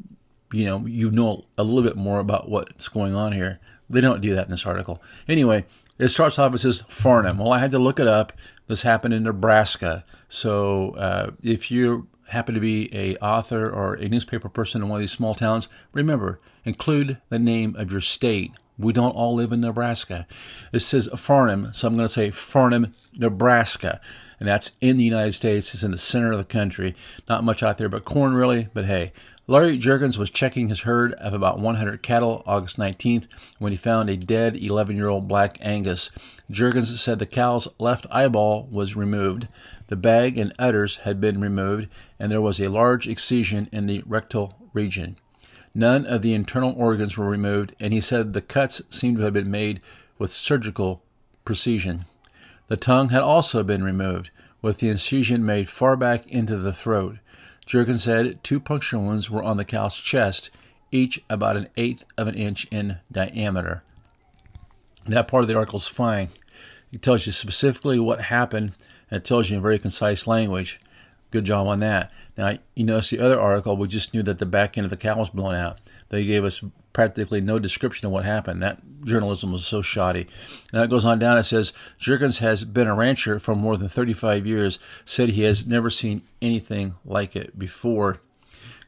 you 0.51 0.65
know 0.65 0.85
you 0.87 1.11
know 1.11 1.45
a 1.55 1.63
little 1.63 1.87
bit 1.87 1.97
more 1.97 2.19
about 2.19 2.49
what's 2.49 2.89
going 2.89 3.15
on 3.15 3.31
here. 3.31 3.59
They 3.91 4.01
don't 4.01 4.21
do 4.21 4.33
that 4.33 4.45
in 4.45 4.51
this 4.51 4.65
article. 4.65 5.01
Anyway, 5.27 5.65
it 5.99 6.07
starts 6.09 6.39
off. 6.39 6.55
It 6.55 6.59
says 6.59 6.81
Farnam. 6.89 7.37
Well, 7.37 7.53
I 7.53 7.59
had 7.59 7.71
to 7.71 7.79
look 7.79 7.99
it 7.99 8.07
up. 8.07 8.33
This 8.65 8.81
happened 8.81 9.13
in 9.13 9.23
Nebraska. 9.23 10.03
So 10.29 10.91
uh, 10.91 11.31
if 11.43 11.69
you 11.69 12.07
happen 12.29 12.55
to 12.55 12.61
be 12.61 12.93
a 12.95 13.15
author 13.15 13.69
or 13.69 13.95
a 13.95 14.09
newspaper 14.09 14.49
person 14.49 14.81
in 14.81 14.89
one 14.89 14.97
of 14.97 15.01
these 15.01 15.11
small 15.11 15.35
towns, 15.35 15.67
remember, 15.93 16.39
include 16.63 17.17
the 17.29 17.39
name 17.39 17.75
of 17.75 17.91
your 17.91 18.01
state. 18.01 18.51
We 18.77 18.93
don't 18.93 19.15
all 19.15 19.35
live 19.35 19.51
in 19.51 19.61
Nebraska. 19.61 20.25
This 20.71 20.85
says 20.85 21.09
Farnam, 21.09 21.75
so 21.75 21.87
I'm 21.87 21.95
going 21.95 22.07
to 22.07 22.13
say 22.13 22.29
Farnam, 22.29 22.93
Nebraska. 23.17 23.99
And 24.39 24.47
that's 24.47 24.71
in 24.79 24.95
the 24.95 25.03
United 25.03 25.33
States. 25.33 25.73
It's 25.73 25.83
in 25.83 25.91
the 25.91 25.97
center 25.97 26.31
of 26.31 26.37
the 26.37 26.45
country. 26.45 26.95
Not 27.27 27.43
much 27.43 27.61
out 27.61 27.77
there 27.77 27.89
but 27.89 28.05
corn, 28.05 28.33
really. 28.33 28.69
But 28.73 28.85
hey, 28.85 29.11
Larry 29.49 29.79
Jurgens 29.79 30.15
was 30.15 30.29
checking 30.29 30.69
his 30.69 30.81
herd 30.81 31.13
of 31.13 31.33
about 31.33 31.57
100 31.57 32.03
cattle 32.03 32.43
August 32.45 32.77
19th 32.77 33.25
when 33.57 33.71
he 33.71 33.77
found 33.79 34.07
a 34.07 34.15
dead 34.15 34.55
11 34.55 34.95
year 34.95 35.07
old 35.07 35.27
black 35.27 35.57
Angus. 35.59 36.11
Jurgens 36.51 36.95
said 36.99 37.17
the 37.17 37.25
cow's 37.25 37.67
left 37.79 38.05
eyeball 38.11 38.67
was 38.69 38.95
removed. 38.95 39.47
The 39.87 39.95
bag 39.95 40.37
and 40.37 40.53
udders 40.59 40.97
had 40.97 41.19
been 41.19 41.41
removed, 41.41 41.87
and 42.19 42.31
there 42.31 42.43
was 42.43 42.61
a 42.61 42.67
large 42.67 43.07
excision 43.07 43.69
in 43.71 43.87
the 43.87 44.03
rectal 44.05 44.69
region. 44.71 45.15
None 45.73 46.05
of 46.05 46.21
the 46.21 46.35
internal 46.35 46.75
organs 46.77 47.17
were 47.17 47.27
removed, 47.27 47.73
and 47.79 47.91
he 47.91 48.01
said 48.01 48.33
the 48.33 48.41
cuts 48.41 48.83
seemed 48.91 49.17
to 49.17 49.23
have 49.23 49.33
been 49.33 49.49
made 49.49 49.81
with 50.19 50.31
surgical 50.31 51.01
precision. 51.43 52.05
The 52.67 52.77
tongue 52.77 53.09
had 53.09 53.23
also 53.23 53.63
been 53.63 53.83
removed, 53.83 54.29
with 54.61 54.77
the 54.77 54.89
incision 54.89 55.43
made 55.43 55.69
far 55.69 55.95
back 55.95 56.27
into 56.27 56.55
the 56.55 56.71
throat. 56.71 57.17
Jurgens 57.69 57.99
said 57.99 58.43
two 58.43 58.59
puncture 58.59 58.97
wounds 58.97 59.29
were 59.29 59.43
on 59.43 59.57
the 59.57 59.63
cow's 59.63 59.95
chest, 59.95 60.49
each 60.91 61.21
about 61.29 61.55
an 61.55 61.69
eighth 61.77 62.03
of 62.17 62.27
an 62.27 62.33
inch 62.33 62.65
in 62.71 62.97
diameter. 63.11 63.83
That 65.05 65.27
part 65.27 65.43
of 65.43 65.47
the 65.47 65.55
article 65.55 65.77
is 65.77 65.87
fine. 65.87 66.29
It 66.91 67.03
tells 67.03 67.27
you 67.27 67.31
specifically 67.31 67.99
what 67.99 68.21
happened 68.21 68.73
and 69.11 69.17
it 69.17 69.23
tells 69.23 69.51
you 69.51 69.57
in 69.57 69.61
very 69.61 69.77
concise 69.77 70.25
language. 70.25 70.81
Good 71.29 71.45
job 71.45 71.67
on 71.67 71.79
that. 71.81 72.11
Now, 72.35 72.57
you 72.73 72.85
notice 72.85 73.11
the 73.11 73.19
other 73.19 73.39
article, 73.39 73.77
we 73.77 73.87
just 73.87 74.15
knew 74.15 74.23
that 74.23 74.39
the 74.39 74.47
back 74.47 74.75
end 74.75 74.85
of 74.85 74.89
the 74.89 74.97
cow 74.97 75.19
was 75.19 75.29
blown 75.29 75.53
out. 75.53 75.77
They 76.09 76.25
gave 76.25 76.43
us 76.43 76.63
practically 76.99 77.39
no 77.39 77.57
description 77.57 78.07
of 78.07 78.11
what 78.11 78.25
happened. 78.25 78.61
That 78.61 78.81
journalism 79.05 79.53
was 79.53 79.65
so 79.65 79.81
shoddy. 79.81 80.27
Now 80.73 80.83
it 80.83 80.89
goes 80.89 81.05
on 81.05 81.17
down. 81.17 81.37
It 81.37 81.45
says 81.45 81.71
Jurgens 81.97 82.39
has 82.39 82.65
been 82.65 82.87
a 82.87 82.93
rancher 82.93 83.39
for 83.39 83.55
more 83.55 83.77
than 83.77 83.87
35 83.87 84.45
years. 84.45 84.79
Said 85.05 85.29
he 85.29 85.43
has 85.43 85.65
never 85.65 85.89
seen 85.89 86.23
anything 86.41 86.95
like 87.05 87.37
it 87.37 87.57
before. 87.57 88.17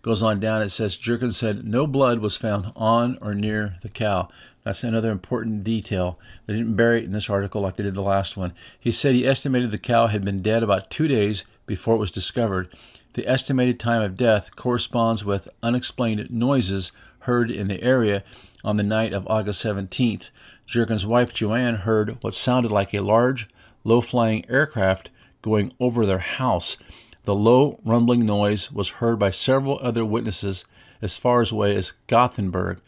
Goes 0.01 0.22
on 0.22 0.41
down. 0.41 0.62
It 0.62 0.72
says 0.72 0.98
Jurgens 0.98 1.36
said 1.36 1.63
no 1.63 1.88
blood 1.88 2.20
was 2.20 2.36
found 2.36 2.74
on 2.75 3.18
or 3.22 3.34
near 3.34 3.77
the 3.82 3.88
cow. 3.88 4.27
That's 4.63 4.84
another 4.84 5.10
important 5.10 5.63
detail. 5.63 6.20
They 6.48 6.56
didn't 6.56 6.75
bury 6.75 7.00
it 7.00 7.06
in 7.06 7.13
this 7.13 7.30
article 7.30 7.62
like 7.62 7.77
they 7.77 7.86
did 7.86 7.94
the 7.94 8.01
last 8.01 8.36
one. 8.36 8.51
He 8.77 8.91
said 8.91 9.15
he 9.15 9.25
estimated 9.25 9.72
the 9.72 9.77
cow 9.77 10.08
had 10.08 10.25
been 10.25 10.41
dead 10.41 10.63
about 10.63 10.89
two 10.89 11.08
days 11.08 11.46
before 11.65 11.96
it 11.96 12.00
was 12.00 12.12
discovered. 12.12 12.68
The 13.13 13.25
estimated 13.25 13.80
time 13.80 14.01
of 14.01 14.18
death 14.18 14.53
corresponds 14.58 15.24
with 15.24 15.48
unexplained 15.63 16.30
noises 16.30 16.91
heard 17.22 17.51
in 17.51 17.68
the 17.68 17.82
area 17.82 18.24
on 18.63 18.78
the 18.78 18.84
night 18.84 19.13
of 19.13 19.28
August 19.28 19.63
17th. 19.63 20.30
Jurgens' 20.68 21.06
wife 21.06 21.34
Joanne 21.34 21.75
heard 21.75 22.18
what 22.22 22.34
sounded 22.34 22.72
like 22.72 22.94
a 22.94 23.01
large, 23.01 23.48
low 23.84 24.01
flying 24.01 24.50
aircraft 24.50 25.10
going 25.42 25.74
over 25.80 26.06
their 26.06 26.20
house. 26.20 26.78
The 27.24 27.36
low, 27.36 27.80
rumbling 27.86 28.25
noise 28.25 28.72
was 28.72 28.90
heard 28.90 29.20
by 29.20 29.30
several 29.30 29.80
other 29.82 30.06
witnesses 30.06 30.66
as 31.01 31.18
far 31.18 31.44
away 31.51 31.75
as 31.75 31.94
Gothenburg. 32.08 32.80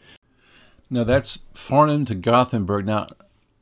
Now, 0.90 1.04
that's 1.04 1.40
Farnam 1.54 2.06
to 2.06 2.14
Gothenburg. 2.14 2.86
Now, 2.86 3.08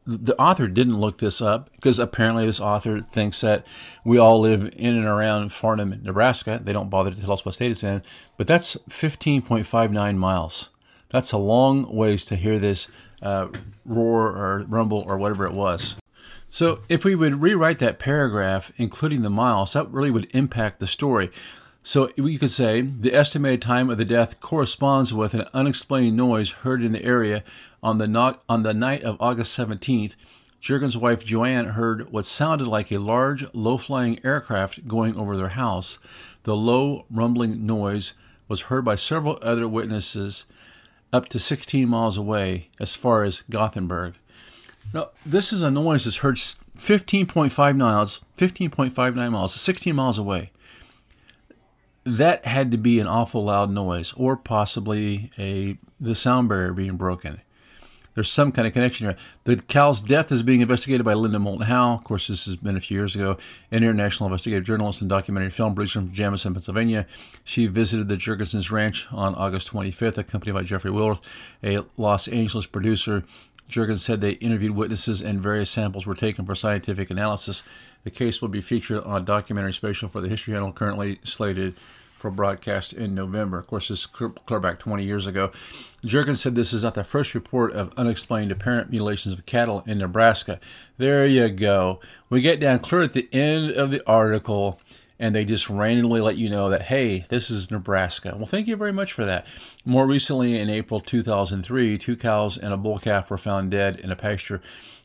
the 0.06 0.38
author 0.38 0.66
didn't 0.66 1.00
look 1.00 1.18
this 1.18 1.40
up 1.40 1.70
because 1.74 1.98
apparently 1.98 2.46
this 2.46 2.60
author 2.60 3.00
thinks 3.00 3.40
that 3.42 3.66
we 4.04 4.18
all 4.18 4.40
live 4.40 4.72
in 4.76 4.96
and 4.96 5.06
around 5.06 5.50
Farnam, 5.50 6.02
Nebraska. 6.02 6.60
They 6.62 6.72
don't 6.72 6.90
bother 6.90 7.10
to 7.12 7.20
tell 7.20 7.32
us 7.32 7.44
what 7.44 7.54
state 7.54 7.70
it's 7.70 7.84
in, 7.84 8.02
but 8.36 8.46
that's 8.46 8.76
15.59 8.88 10.16
miles. 10.16 10.70
That's 11.10 11.32
a 11.32 11.38
long 11.38 11.84
ways 11.94 12.24
to 12.26 12.36
hear 12.36 12.58
this 12.58 12.88
uh, 13.20 13.48
roar 13.84 14.28
or 14.28 14.64
rumble 14.68 15.04
or 15.06 15.18
whatever 15.18 15.44
it 15.46 15.52
was. 15.52 15.96
So, 16.48 16.80
if 16.90 17.04
we 17.04 17.14
would 17.14 17.40
rewrite 17.40 17.78
that 17.78 17.98
paragraph, 17.98 18.72
including 18.76 19.22
the 19.22 19.30
miles, 19.30 19.72
that 19.72 19.90
really 19.90 20.10
would 20.10 20.28
impact 20.34 20.80
the 20.80 20.86
story. 20.86 21.30
So 21.84 22.10
we 22.16 22.38
could 22.38 22.50
say 22.50 22.80
the 22.80 23.12
estimated 23.12 23.60
time 23.60 23.90
of 23.90 23.98
the 23.98 24.04
death 24.04 24.40
corresponds 24.40 25.12
with 25.12 25.34
an 25.34 25.46
unexplained 25.52 26.16
noise 26.16 26.50
heard 26.50 26.84
in 26.84 26.92
the 26.92 27.04
area 27.04 27.42
on 27.82 27.98
the, 27.98 28.06
no- 28.06 28.38
on 28.48 28.62
the 28.62 28.72
night 28.72 29.02
of 29.02 29.16
August 29.18 29.58
17th. 29.58 30.14
Jurgens' 30.60 30.96
wife 30.96 31.24
Joanne 31.24 31.70
heard 31.70 32.12
what 32.12 32.24
sounded 32.24 32.68
like 32.68 32.92
a 32.92 32.98
large, 32.98 33.44
low 33.52 33.78
flying 33.78 34.20
aircraft 34.24 34.86
going 34.86 35.16
over 35.16 35.36
their 35.36 35.48
house. 35.48 35.98
The 36.44 36.56
low, 36.56 37.04
rumbling 37.10 37.66
noise 37.66 38.14
was 38.46 38.62
heard 38.62 38.84
by 38.84 38.94
several 38.94 39.40
other 39.42 39.66
witnesses 39.66 40.46
up 41.12 41.28
to 41.30 41.40
16 41.40 41.88
miles 41.88 42.16
away, 42.16 42.68
as 42.78 42.94
far 42.94 43.24
as 43.24 43.42
Gothenburg. 43.50 44.14
Now, 44.94 45.10
this 45.26 45.52
is 45.52 45.62
a 45.62 45.70
noise 45.70 46.04
that's 46.04 46.18
heard 46.18 46.36
15.5 46.36 47.76
miles, 47.76 48.20
15.59 48.38 49.32
miles, 49.32 49.54
16 49.54 49.96
miles 49.96 50.18
away 50.18 50.51
that 52.04 52.44
had 52.44 52.70
to 52.72 52.78
be 52.78 52.98
an 52.98 53.06
awful 53.06 53.44
loud 53.44 53.70
noise, 53.70 54.12
or 54.14 54.36
possibly 54.36 55.30
a 55.38 55.78
the 56.00 56.14
sound 56.14 56.48
barrier 56.48 56.72
being 56.72 56.96
broken. 56.96 57.40
There's 58.14 58.30
some 58.30 58.52
kind 58.52 58.66
of 58.66 58.74
connection 58.74 59.06
here. 59.06 59.16
The 59.44 59.56
cow's 59.56 60.02
death 60.02 60.30
is 60.30 60.42
being 60.42 60.60
investigated 60.60 61.04
by 61.04 61.14
Linda 61.14 61.38
Moulton 61.38 61.66
Howe. 61.66 61.94
Of 61.94 62.04
course, 62.04 62.28
this 62.28 62.44
has 62.44 62.56
been 62.56 62.76
a 62.76 62.80
few 62.80 62.98
years 62.98 63.14
ago. 63.14 63.38
An 63.70 63.78
international 63.78 64.26
investigative 64.26 64.66
journalist 64.66 65.00
and 65.00 65.08
documentary 65.08 65.50
film 65.50 65.74
producer 65.74 66.00
from 66.00 66.12
Jamison, 66.12 66.52
Pennsylvania. 66.52 67.06
She 67.42 67.66
visited 67.66 68.08
the 68.08 68.16
Jurgensen's 68.16 68.70
ranch 68.70 69.08
on 69.12 69.34
August 69.36 69.72
25th, 69.72 70.18
accompanied 70.18 70.52
by 70.52 70.62
Jeffrey 70.62 70.90
Wilworth, 70.90 71.22
a 71.64 71.84
Los 71.96 72.28
Angeles 72.28 72.66
producer. 72.66 73.24
Jurgens 73.68 74.00
said 74.00 74.20
they 74.20 74.32
interviewed 74.32 74.72
witnesses 74.72 75.22
and 75.22 75.40
various 75.40 75.70
samples 75.70 76.06
were 76.06 76.14
taken 76.14 76.44
for 76.44 76.54
scientific 76.54 77.10
analysis. 77.10 77.64
The 78.04 78.10
case 78.10 78.42
will 78.42 78.48
be 78.48 78.60
featured 78.60 79.02
on 79.04 79.22
a 79.22 79.24
documentary 79.24 79.72
special 79.72 80.08
for 80.08 80.20
the 80.20 80.28
History 80.28 80.54
Channel, 80.54 80.72
currently 80.72 81.18
slated 81.24 81.76
for 82.22 82.30
broadcast 82.30 82.92
in 82.92 83.14
November. 83.16 83.58
Of 83.58 83.66
course, 83.66 83.88
this 83.88 84.00
is 84.00 84.06
clear 84.06 84.60
back 84.60 84.78
20 84.78 85.02
years 85.04 85.26
ago. 85.26 85.50
Jurgens 86.04 86.36
said 86.36 86.54
this 86.54 86.72
is 86.72 86.84
not 86.84 86.94
the 86.94 87.02
first 87.02 87.34
report 87.34 87.72
of 87.72 87.92
unexplained 87.96 88.52
apparent 88.52 88.90
mutilations 88.90 89.34
of 89.34 89.44
cattle 89.44 89.82
in 89.86 89.98
Nebraska. 89.98 90.60
There 90.98 91.26
you 91.26 91.48
go. 91.48 92.00
We 92.30 92.40
get 92.40 92.60
down 92.60 92.78
clear 92.78 93.02
at 93.02 93.12
the 93.12 93.28
end 93.32 93.72
of 93.72 93.90
the 93.90 94.06
article, 94.06 94.80
and 95.22 95.32
they 95.32 95.44
just 95.44 95.70
randomly 95.70 96.20
let 96.20 96.36
you 96.36 96.50
know 96.50 96.68
that, 96.68 96.82
hey, 96.82 97.24
this 97.28 97.48
is 97.48 97.70
Nebraska. 97.70 98.34
Well, 98.36 98.44
thank 98.44 98.66
you 98.66 98.74
very 98.74 98.92
much 98.92 99.12
for 99.12 99.24
that. 99.24 99.46
More 99.84 100.04
recently, 100.04 100.58
in 100.58 100.68
April 100.68 100.98
2003, 100.98 101.96
two 101.96 102.16
cows 102.16 102.58
and 102.58 102.74
a 102.74 102.76
bull 102.76 102.98
calf 102.98 103.30
were 103.30 103.38
found 103.38 103.70
dead 103.70 104.00
in 104.00 104.10
a 104.10 104.16
pasture 104.16 104.60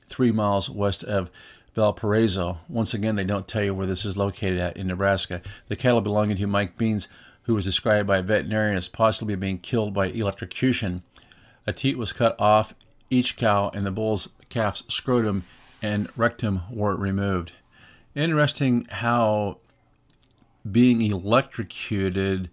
three 0.07 0.31
miles 0.31 0.71
west 0.71 1.03
of 1.03 1.29
Valparaiso. 1.75 2.57
Once 2.67 2.95
again, 2.95 3.15
they 3.15 3.25
don't 3.25 3.47
tell 3.47 3.63
you 3.63 3.75
where 3.75 3.85
this 3.85 4.05
is 4.05 4.17
located 4.17 4.57
at 4.57 4.75
in 4.75 4.87
Nebraska. 4.87 5.43
The 5.67 5.75
cattle 5.75 6.01
belonging 6.01 6.37
to 6.37 6.47
Mike 6.47 6.77
Beans, 6.77 7.07
who 7.43 7.53
was 7.53 7.65
described 7.65 8.07
by 8.07 8.17
a 8.17 8.23
veterinarian 8.23 8.75
as 8.75 8.89
possibly 8.89 9.35
being 9.35 9.59
killed 9.59 9.93
by 9.93 10.07
electrocution. 10.07 11.03
A 11.67 11.73
teat 11.73 11.95
was 11.95 12.11
cut 12.11 12.35
off 12.39 12.73
each 13.11 13.37
cow, 13.37 13.69
and 13.71 13.85
the 13.85 13.91
bull's 13.91 14.29
calf's 14.49 14.83
scrotum 14.87 15.43
and 15.79 16.09
rectum 16.17 16.63
were 16.71 16.95
removed. 16.95 17.51
Interesting 18.15 18.87
how 18.89 19.59
being 20.71 21.01
electrocuted 21.01 22.49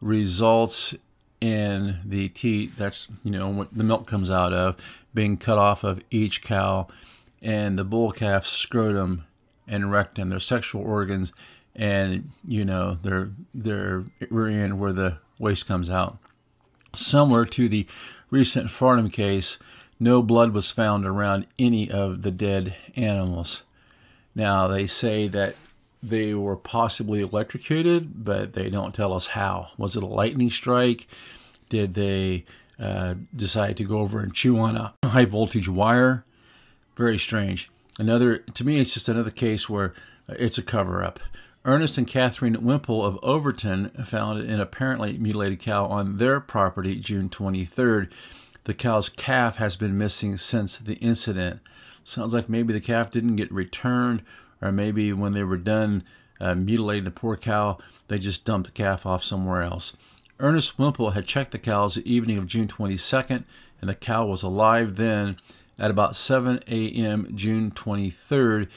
results 0.00 0.94
in 1.40 1.98
the 2.04 2.28
teat 2.30 2.74
that's 2.76 3.08
you 3.22 3.30
know 3.30 3.48
what 3.48 3.72
the 3.76 3.84
milk 3.84 4.06
comes 4.06 4.30
out 4.30 4.52
of 4.52 4.76
being 5.14 5.36
cut 5.36 5.58
off 5.58 5.84
of 5.84 6.00
each 6.10 6.42
cow 6.42 6.86
and 7.42 7.78
the 7.78 7.84
bull 7.84 8.10
calf's 8.10 8.50
scrotum 8.50 9.24
and 9.66 9.90
rectum, 9.90 10.28
their 10.28 10.40
sexual 10.40 10.82
organs, 10.82 11.32
and 11.74 12.30
you 12.46 12.64
know 12.64 12.98
their 13.02 13.30
their 13.54 14.04
rear 14.30 14.64
end 14.64 14.78
where 14.78 14.92
the 14.92 15.18
waste 15.38 15.66
comes 15.66 15.90
out. 15.90 16.18
Similar 16.94 17.44
to 17.46 17.68
the 17.68 17.86
recent 18.30 18.68
Farnam 18.68 19.12
case, 19.12 19.58
no 20.00 20.22
blood 20.22 20.52
was 20.52 20.70
found 20.70 21.06
around 21.06 21.46
any 21.58 21.90
of 21.90 22.22
the 22.22 22.30
dead 22.30 22.76
animals. 22.94 23.62
Now 24.34 24.66
they 24.66 24.86
say 24.86 25.28
that 25.28 25.56
they 26.08 26.34
were 26.34 26.56
possibly 26.56 27.20
electrocuted, 27.20 28.24
but 28.24 28.52
they 28.52 28.70
don't 28.70 28.94
tell 28.94 29.12
us 29.12 29.26
how. 29.26 29.68
Was 29.76 29.96
it 29.96 30.02
a 30.02 30.06
lightning 30.06 30.50
strike? 30.50 31.06
Did 31.68 31.94
they 31.94 32.44
uh, 32.78 33.14
decide 33.34 33.76
to 33.78 33.84
go 33.84 33.98
over 33.98 34.20
and 34.20 34.34
chew 34.34 34.58
on 34.58 34.76
a 34.76 34.94
high 35.04 35.24
voltage 35.24 35.68
wire? 35.68 36.24
Very 36.96 37.18
strange. 37.18 37.70
Another, 37.98 38.38
to 38.38 38.64
me, 38.64 38.78
it's 38.78 38.94
just 38.94 39.08
another 39.08 39.30
case 39.30 39.68
where 39.68 39.94
it's 40.28 40.58
a 40.58 40.62
cover 40.62 41.02
up. 41.02 41.20
Ernest 41.64 41.98
and 41.98 42.06
Catherine 42.06 42.62
Wimple 42.64 43.04
of 43.04 43.18
Overton 43.22 43.90
found 44.04 44.40
an 44.40 44.60
apparently 44.60 45.18
mutilated 45.18 45.58
cow 45.58 45.86
on 45.86 46.16
their 46.16 46.38
property 46.38 46.96
June 46.96 47.28
23rd. 47.28 48.12
The 48.64 48.74
cow's 48.74 49.08
calf 49.08 49.56
has 49.56 49.76
been 49.76 49.98
missing 49.98 50.36
since 50.36 50.78
the 50.78 50.94
incident. 50.94 51.60
Sounds 52.04 52.32
like 52.32 52.48
maybe 52.48 52.72
the 52.72 52.80
calf 52.80 53.10
didn't 53.10 53.34
get 53.34 53.52
returned, 53.52 54.22
or 54.60 54.72
maybe 54.72 55.12
when 55.12 55.32
they 55.32 55.44
were 55.44 55.56
done 55.56 56.04
uh, 56.40 56.54
mutilating 56.54 57.04
the 57.04 57.10
poor 57.10 57.36
cow, 57.36 57.78
they 58.08 58.18
just 58.18 58.44
dumped 58.44 58.66
the 58.66 58.72
calf 58.72 59.06
off 59.06 59.24
somewhere 59.24 59.62
else. 59.62 59.96
Ernest 60.38 60.78
Wimple 60.78 61.10
had 61.10 61.26
checked 61.26 61.52
the 61.52 61.58
cows 61.58 61.94
the 61.94 62.12
evening 62.12 62.36
of 62.38 62.46
June 62.46 62.68
22nd, 62.68 63.44
and 63.80 63.88
the 63.88 63.94
cow 63.94 64.26
was 64.26 64.42
alive 64.42 64.96
then 64.96 65.36
at 65.78 65.90
about 65.90 66.16
7 66.16 66.62
a.m. 66.68 67.30
June 67.34 67.70
23rd, 67.70 68.68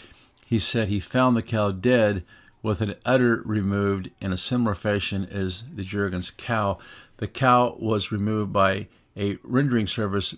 he 0.46 0.60
said 0.60 0.88
he 0.88 1.00
found 1.00 1.36
the 1.36 1.42
cow 1.42 1.72
dead 1.72 2.24
with 2.62 2.82
an 2.82 2.96
udder 3.06 3.42
removed 3.46 4.10
in 4.20 4.34
a 4.34 4.38
similar 4.38 4.76
fashion 4.76 5.26
as 5.32 5.64
the 5.64 5.84
Jurgens 5.84 6.36
cow. 6.36 6.78
The 7.18 7.28
cow 7.28 7.78
was 7.80 8.12
removed 8.12 8.52
by 8.52 8.88
a 9.16 9.38
rendering 9.44 9.88
service 9.88 10.36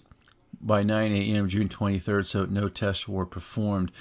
by 0.61 0.83
9 0.83 1.11
a.m. 1.11 1.47
June 1.47 1.69
23rd, 1.69 2.27
so 2.27 2.45
no 2.45 2.69
tests 2.69 3.07
were 3.07 3.25
performed. 3.25 3.91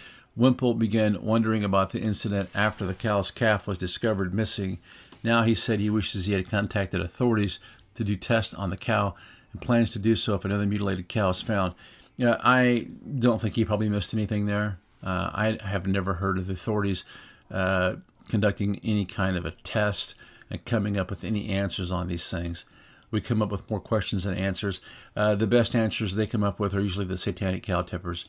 Wimple 0.40 0.72
began 0.72 1.22
wondering 1.22 1.64
about 1.64 1.90
the 1.90 2.00
incident 2.00 2.48
after 2.54 2.86
the 2.86 2.94
cow's 2.94 3.30
calf 3.30 3.66
was 3.66 3.76
discovered 3.76 4.32
missing. 4.32 4.78
Now 5.22 5.42
he 5.42 5.54
said 5.54 5.80
he 5.80 5.90
wishes 5.90 6.24
he 6.24 6.32
had 6.32 6.48
contacted 6.48 7.02
authorities 7.02 7.60
to 7.96 8.04
do 8.04 8.16
tests 8.16 8.54
on 8.54 8.70
the 8.70 8.76
cow 8.78 9.14
and 9.52 9.60
plans 9.60 9.90
to 9.90 9.98
do 9.98 10.16
so 10.16 10.34
if 10.34 10.46
another 10.46 10.64
mutilated 10.64 11.10
cow 11.10 11.28
is 11.28 11.42
found. 11.42 11.74
I 12.18 12.88
don't 13.18 13.38
think 13.38 13.54
he 13.54 13.66
probably 13.66 13.90
missed 13.90 14.14
anything 14.14 14.46
there. 14.46 14.78
Uh, 15.02 15.30
I 15.34 15.58
have 15.62 15.86
never 15.86 16.14
heard 16.14 16.38
of 16.38 16.46
the 16.46 16.54
authorities 16.54 17.04
uh, 17.50 17.96
conducting 18.30 18.80
any 18.82 19.04
kind 19.04 19.36
of 19.36 19.44
a 19.44 19.50
test 19.50 20.14
and 20.48 20.64
coming 20.64 20.96
up 20.96 21.10
with 21.10 21.22
any 21.22 21.50
answers 21.50 21.90
on 21.90 22.08
these 22.08 22.30
things. 22.30 22.64
We 23.10 23.20
come 23.20 23.42
up 23.42 23.50
with 23.50 23.70
more 23.70 23.80
questions 23.80 24.24
than 24.24 24.38
answers. 24.38 24.80
Uh, 25.14 25.34
the 25.34 25.46
best 25.46 25.76
answers 25.76 26.14
they 26.14 26.26
come 26.26 26.44
up 26.44 26.58
with 26.58 26.74
are 26.74 26.80
usually 26.80 27.04
the 27.04 27.18
satanic 27.18 27.62
cow 27.62 27.82
tippers. 27.82 28.24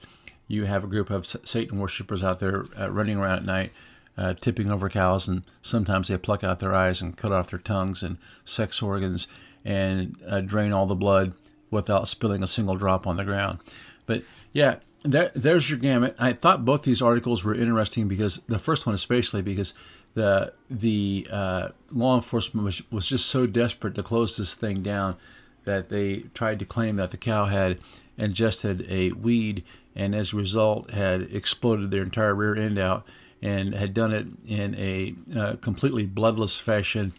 You 0.48 0.66
have 0.66 0.84
a 0.84 0.88
group 0.88 1.10
of 1.10 1.26
Satan 1.26 1.80
worshippers 1.80 2.24
out 2.24 2.40
there 2.40 2.66
uh, 2.80 2.92
running 2.92 3.18
around 3.18 3.38
at 3.38 3.46
night, 3.46 3.72
uh, 4.18 4.34
tipping 4.34 4.72
over 4.72 4.90
cows, 4.90 5.28
and 5.28 5.44
sometimes 5.62 6.08
they 6.08 6.18
pluck 6.18 6.44
out 6.44 6.60
their 6.60 6.76
eyes 6.76 7.02
and 7.02 7.16
cut 7.16 7.32
off 7.32 7.52
their 7.52 7.60
tongues 7.60 8.04
and 8.04 8.18
sex 8.44 8.82
organs 8.82 9.28
and 9.64 10.18
uh, 10.28 10.42
drain 10.42 10.72
all 10.72 10.86
the 10.86 10.96
blood 10.96 11.34
without 11.70 12.08
spilling 12.08 12.44
a 12.44 12.48
single 12.48 12.76
drop 12.76 13.08
on 13.08 13.18
the 13.18 13.24
ground. 13.24 13.60
But 14.06 14.24
yeah, 14.52 14.78
there, 15.04 15.32
there's 15.34 15.70
your 15.70 15.80
gamut. 15.80 16.16
I 16.20 16.34
thought 16.34 16.66
both 16.66 16.84
these 16.84 17.02
articles 17.02 17.44
were 17.44 17.56
interesting 17.56 18.08
because 18.08 18.38
the 18.48 18.60
first 18.60 18.86
one, 18.86 18.96
especially 18.96 19.42
because 19.42 19.74
the 20.14 20.54
the 20.70 21.28
uh, 21.32 21.70
law 21.92 22.16
enforcement 22.16 22.66
was, 22.66 22.84
was 22.92 23.08
just 23.08 23.28
so 23.28 23.46
desperate 23.46 23.96
to 23.96 24.04
close 24.04 24.38
this 24.38 24.54
thing 24.54 24.82
down 24.82 25.16
that 25.64 25.90
they 25.90 26.24
tried 26.34 26.60
to 26.60 26.66
claim 26.66 26.98
that 26.98 27.12
the 27.12 27.18
cow 27.18 27.46
had 27.46 27.80
ingested 28.22 28.86
a 28.90 29.12
weed 29.12 29.64
and 29.96 30.16
as 30.16 30.34
a 30.34 30.38
result 30.38 30.92
had 30.92 31.22
exploded 31.34 31.92
their 31.92 32.04
entire 32.04 32.34
rear 32.34 32.56
end 32.56 32.80
out 32.80 33.06
and 33.42 33.74
had 33.74 33.94
done 33.94 34.12
it 34.12 34.28
in 34.48 34.76
a 34.76 35.16
uh, 35.38 35.56
completely 35.62 36.06
bloodless 36.06 36.56
fashion 36.56 37.12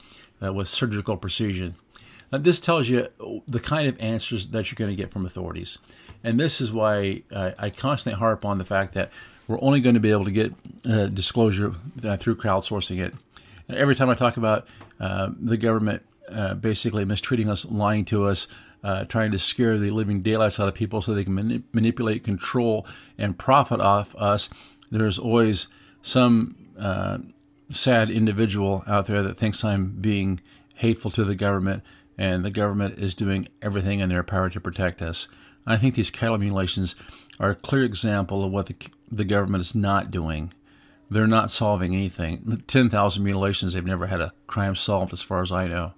uh, 0.43 0.53
with 0.53 0.69
surgical 0.69 1.17
precision. 1.17 1.75
Now, 2.31 2.39
this 2.39 2.61
tells 2.61 2.89
you 2.89 3.09
the 3.47 3.61
kind 3.61 3.89
of 3.89 4.01
answers 4.01 4.49
that 4.49 4.71
you're 4.71 4.77
going 4.77 4.91
to 4.91 4.97
get 4.97 5.11
from 5.11 5.27
authorities. 5.27 5.79
And 6.25 6.39
this 6.39 6.61
is 6.61 6.73
why 6.73 7.23
uh, 7.33 7.53
I 7.59 7.69
constantly 7.71 8.19
harp 8.19 8.45
on 8.45 8.59
the 8.59 8.65
fact 8.65 8.95
that 8.95 9.11
we're 9.49 9.59
only 9.61 9.81
going 9.81 9.95
to 9.95 10.01
be 10.01 10.11
able 10.11 10.25
to 10.25 10.31
get 10.31 10.53
uh, 10.89 11.07
disclosure 11.07 11.75
uh, 12.05 12.17
through 12.17 12.37
crowdsourcing 12.37 13.01
it. 13.01 13.13
And 13.69 13.77
every 13.77 13.95
time 13.95 14.09
I 14.09 14.15
talk 14.15 14.37
about 14.37 14.67
uh, 15.01 15.31
the 15.39 15.57
government 15.57 16.03
basically 16.61 17.05
mistreating 17.05 17.51
us, 17.51 17.67
lying 17.67 18.07
to 18.07 18.25
us, 18.25 18.47
uh, 18.83 19.05
trying 19.05 19.31
to 19.33 19.39
scare 19.39 19.79
the 19.79 19.91
living 19.91 20.23
daylights 20.23 20.59
out 20.59 20.69
of 20.69 20.75
people 20.75 21.01
so 21.01 21.15
they 21.15 21.25
can 21.25 21.35
mani- 21.35 21.63
manipulate, 21.73 22.25
control, 22.25 22.87
and 23.19 23.39
profit 23.39 23.81
off 23.81 24.15
us, 24.17 24.49
there's 24.91 25.19
always 25.19 25.69
some 26.03 26.57
sad 27.71 28.11
individual 28.11 28.85
out 28.87 29.07
there 29.07 29.23
that 29.23 29.37
thinks 29.37 29.65
I'm 29.65 29.93
being 30.01 30.41
hateful 30.75 31.11
to 31.13 31.25
the 31.25 31.35
government 31.35 31.83
and 32.19 32.45
the 32.45 32.51
government 32.51 32.99
is 32.99 33.15
doing 33.15 33.49
everything 33.63 34.01
in 34.01 34.09
their 34.09 34.23
power 34.23 34.51
to 34.51 34.61
protect 34.61 35.01
us. 35.01 35.29
I 35.67 35.77
think 35.77 35.95
these 35.95 36.11
cattle 36.11 36.39
mutilations 36.39 36.95
are 37.41 37.51
a 37.51 37.55
clear 37.55 37.85
example 37.85 38.45
of 38.45 38.53
what 38.53 38.67
the, 38.67 38.77
the 39.11 39.25
government 39.25 39.63
is 39.63 39.75
not 39.75 40.11
doing. 40.11 40.53
They're 41.11 41.27
not 41.27 41.51
solving 41.51 41.95
anything. 41.95 42.63
10,000 42.67 43.23
mutilations, 43.23 43.73
they've 43.73 43.85
never 43.85 44.07
had 44.07 44.21
a 44.21 44.33
crime 44.47 44.75
solved, 44.75 45.13
as 45.13 45.23
far 45.23 45.43
as 45.43 45.53
I 45.53 45.69
know. 45.69 45.93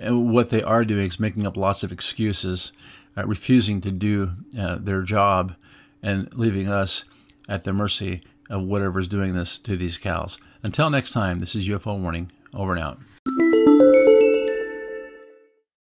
What 0.00 0.50
they 0.50 0.62
are 0.62 0.84
doing 0.84 1.06
is 1.06 1.18
making 1.18 1.46
up 1.46 1.56
lots 1.56 1.82
of 1.82 1.90
excuses, 1.90 2.72
uh, 3.16 3.26
refusing 3.26 3.80
to 3.80 3.90
do 3.90 4.32
uh, 4.58 4.78
their 4.78 5.02
job, 5.02 5.54
and 6.02 6.32
leaving 6.34 6.68
us 6.68 7.04
at 7.48 7.64
the 7.64 7.72
mercy 7.72 8.22
of 8.48 8.62
whatever's 8.62 9.08
doing 9.08 9.34
this 9.34 9.58
to 9.60 9.76
these 9.76 9.98
cows. 9.98 10.38
Until 10.62 10.90
next 10.90 11.12
time, 11.12 11.38
this 11.38 11.54
is 11.54 11.68
UFO 11.68 12.00
Warning. 12.00 12.30
Over 12.54 12.72
and 12.72 12.82
out. 12.82 12.98